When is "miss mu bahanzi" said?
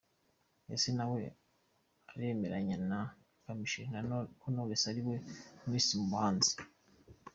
5.69-6.53